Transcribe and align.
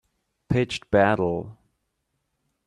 Pitched 0.49 0.89
battle 0.89 1.59